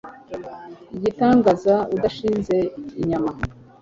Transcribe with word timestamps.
Igitangaza 0.97 1.75
udashinze 1.95 2.57
inyama 3.01 3.31